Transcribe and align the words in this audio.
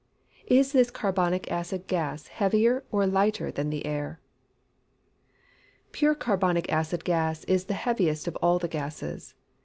Is 0.47 0.71
this 0.71 0.89
carbonic 0.89 1.51
acid 1.51 1.85
gas 1.85 2.25
heavier 2.25 2.83
or 2.89 3.05
lighter 3.05 3.51
than 3.51 3.69
the 3.69 3.85
air? 3.85 4.19
Pure 5.91 6.15
carbonic 6.15 6.71
acid 6.71 7.03
gas 7.05 7.43
is 7.43 7.65
the 7.65 7.75
heaviest 7.75 8.27
of 8.27 8.35
all 8.37 8.57
the 8.57 8.67
gases. 8.67 9.35